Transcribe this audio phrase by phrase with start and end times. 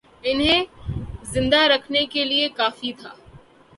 [0.23, 0.63] انہیں
[1.33, 3.13] زندہ رکھنے کے لیے کافی تھا